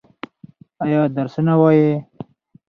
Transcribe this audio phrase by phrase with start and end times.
[0.83, 1.91] ایا درسونه وايي؟